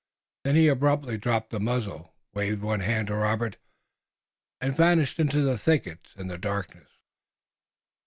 [0.45, 3.57] Then he abruptly dropped the muzzle, waved one hand to Robert,
[4.59, 6.89] and vanished in the thickets and the darkness.